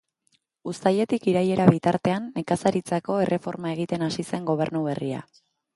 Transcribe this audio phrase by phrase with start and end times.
[0.71, 5.27] Uztailetik irailera bitartean, nekazaritzako erreforma egiten hasi zen gobernu berria.